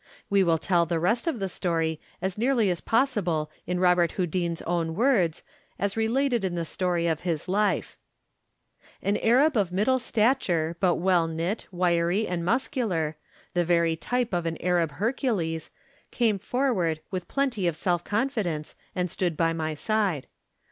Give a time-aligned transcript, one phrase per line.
[0.31, 4.35] We will tell the rest of the story as nearly as possible in Robert Houd
[4.35, 5.43] in' s own words,
[5.77, 7.97] as related in the story of his life:
[9.03, 14.33] —"An Arab of middle stature, but weil knit, wiry, and muscular \ the very type
[14.33, 15.69] of an Arab Hercules,
[16.09, 20.25] came forward, with plenty of self confidence, and stood by my side.